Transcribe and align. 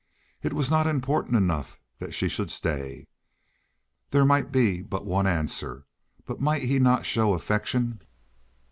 It 0.41 0.53
was 0.53 0.71
not 0.71 0.87
important 0.87 1.35
enough 1.37 1.79
that 1.99 2.15
she 2.15 2.27
should 2.27 2.49
stay. 2.49 3.05
There 4.09 4.25
might 4.25 4.51
be 4.51 4.81
but 4.81 5.05
one 5.05 5.27
answer. 5.27 5.85
But 6.25 6.41
might 6.41 6.63
he 6.63 6.79
not 6.79 7.05
show 7.05 7.33
affection? 7.35 8.01